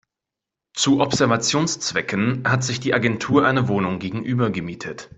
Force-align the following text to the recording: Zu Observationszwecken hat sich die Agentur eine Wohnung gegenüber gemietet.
Zu 0.73 0.99
Observationszwecken 0.99 2.49
hat 2.49 2.63
sich 2.63 2.79
die 2.79 2.95
Agentur 2.95 3.45
eine 3.45 3.67
Wohnung 3.67 3.99
gegenüber 3.99 4.49
gemietet. 4.49 5.09